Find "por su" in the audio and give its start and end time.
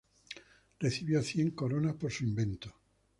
1.93-2.23